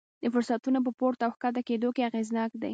د 0.23 0.25
فرصتونو 0.33 0.79
په 0.85 0.91
پورته 0.99 1.23
او 1.25 1.31
ښکته 1.35 1.61
کېدو 1.69 1.89
کې 1.95 2.07
اغېزناک 2.09 2.51
دي. 2.61 2.69